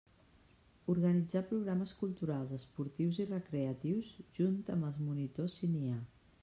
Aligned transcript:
Organitzar 0.93 1.43
programes 1.51 1.93
culturals, 1.99 2.55
esportius 2.59 3.21
i 3.25 3.27
recreatius, 3.33 4.13
junt 4.41 4.61
amb 4.77 4.91
els 4.91 5.01
monitors 5.11 5.61
si 5.63 5.73
n'hi 5.75 5.89
ha. 5.93 6.03